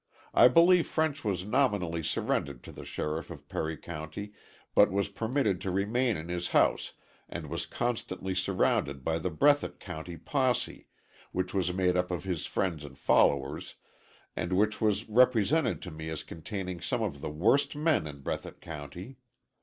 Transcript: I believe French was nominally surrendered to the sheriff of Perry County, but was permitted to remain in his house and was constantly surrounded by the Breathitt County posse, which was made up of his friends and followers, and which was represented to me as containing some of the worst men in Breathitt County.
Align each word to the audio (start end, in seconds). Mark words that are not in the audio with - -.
I 0.33 0.47
believe 0.47 0.87
French 0.87 1.23
was 1.23 1.45
nominally 1.45 2.01
surrendered 2.01 2.63
to 2.63 2.71
the 2.71 2.85
sheriff 2.85 3.29
of 3.29 3.47
Perry 3.47 3.77
County, 3.77 4.33
but 4.73 4.89
was 4.89 5.09
permitted 5.09 5.61
to 5.61 5.69
remain 5.69 6.17
in 6.17 6.27
his 6.27 6.47
house 6.47 6.93
and 7.29 7.51
was 7.51 7.67
constantly 7.67 8.33
surrounded 8.33 9.03
by 9.03 9.19
the 9.19 9.29
Breathitt 9.29 9.79
County 9.79 10.17
posse, 10.17 10.87
which 11.33 11.53
was 11.53 11.71
made 11.71 11.95
up 11.95 12.09
of 12.09 12.23
his 12.23 12.47
friends 12.47 12.83
and 12.83 12.97
followers, 12.97 13.75
and 14.35 14.53
which 14.53 14.81
was 14.81 15.07
represented 15.07 15.83
to 15.83 15.91
me 15.91 16.09
as 16.09 16.23
containing 16.23 16.81
some 16.81 17.03
of 17.03 17.21
the 17.21 17.29
worst 17.29 17.75
men 17.75 18.07
in 18.07 18.21
Breathitt 18.23 18.59
County. 18.59 19.17